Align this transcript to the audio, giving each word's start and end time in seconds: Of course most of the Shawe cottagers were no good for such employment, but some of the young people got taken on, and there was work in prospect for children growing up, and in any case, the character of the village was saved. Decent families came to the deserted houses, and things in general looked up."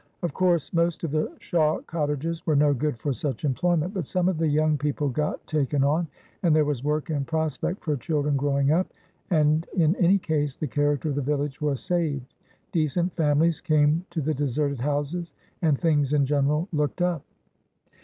Of 0.23 0.33
course 0.33 0.73
most 0.73 1.03
of 1.03 1.11
the 1.11 1.31
Shawe 1.39 1.85
cottagers 1.85 2.43
were 2.47 2.55
no 2.55 2.73
good 2.73 2.97
for 2.97 3.13
such 3.13 3.45
employment, 3.45 3.93
but 3.93 4.07
some 4.07 4.27
of 4.27 4.39
the 4.39 4.47
young 4.47 4.75
people 4.75 5.09
got 5.09 5.45
taken 5.45 5.83
on, 5.83 6.07
and 6.41 6.55
there 6.55 6.65
was 6.65 6.83
work 6.83 7.11
in 7.11 7.23
prospect 7.23 7.83
for 7.85 7.95
children 7.97 8.35
growing 8.35 8.71
up, 8.71 8.87
and 9.29 9.67
in 9.77 9.95
any 9.97 10.17
case, 10.17 10.55
the 10.55 10.65
character 10.65 11.09
of 11.09 11.13
the 11.17 11.21
village 11.21 11.61
was 11.61 11.81
saved. 11.81 12.33
Decent 12.71 13.15
families 13.15 13.61
came 13.61 14.03
to 14.09 14.21
the 14.21 14.33
deserted 14.33 14.79
houses, 14.79 15.35
and 15.61 15.77
things 15.77 16.13
in 16.13 16.25
general 16.25 16.67
looked 16.71 17.03
up." 17.03 17.21